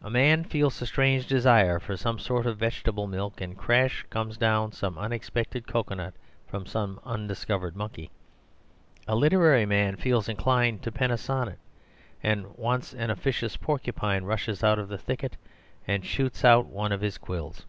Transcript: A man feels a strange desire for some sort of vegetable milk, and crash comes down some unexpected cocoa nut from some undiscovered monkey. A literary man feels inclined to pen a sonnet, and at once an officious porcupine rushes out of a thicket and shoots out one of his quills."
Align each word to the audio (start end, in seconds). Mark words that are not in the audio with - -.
A 0.00 0.08
man 0.08 0.44
feels 0.44 0.80
a 0.80 0.86
strange 0.86 1.26
desire 1.26 1.78
for 1.78 1.94
some 1.94 2.18
sort 2.18 2.46
of 2.46 2.56
vegetable 2.56 3.06
milk, 3.06 3.42
and 3.42 3.54
crash 3.54 4.02
comes 4.08 4.38
down 4.38 4.72
some 4.72 4.96
unexpected 4.96 5.66
cocoa 5.66 5.94
nut 5.94 6.14
from 6.46 6.64
some 6.64 6.98
undiscovered 7.04 7.76
monkey. 7.76 8.10
A 9.06 9.14
literary 9.14 9.66
man 9.66 9.96
feels 9.96 10.26
inclined 10.26 10.82
to 10.84 10.90
pen 10.90 11.10
a 11.10 11.18
sonnet, 11.18 11.58
and 12.22 12.46
at 12.46 12.58
once 12.58 12.94
an 12.94 13.10
officious 13.10 13.58
porcupine 13.58 14.24
rushes 14.24 14.64
out 14.64 14.78
of 14.78 14.90
a 14.90 14.96
thicket 14.96 15.36
and 15.86 16.02
shoots 16.02 16.46
out 16.46 16.64
one 16.64 16.90
of 16.90 17.02
his 17.02 17.18
quills." 17.18 17.66